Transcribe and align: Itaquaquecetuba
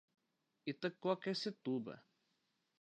Itaquaquecetuba 0.71 1.93